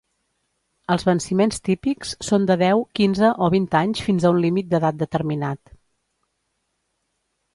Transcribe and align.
Els 0.93 1.03
venciments 1.07 1.59
típics 1.67 2.13
són 2.27 2.47
de 2.51 2.55
deu, 2.61 2.79
quinze 2.99 3.29
o 3.47 3.51
vint 3.55 3.69
anys 3.81 4.01
fins 4.07 4.25
a 4.25 4.31
un 4.35 4.41
límit 4.45 4.71
d'edat 4.71 4.97
determinat. 5.05 5.75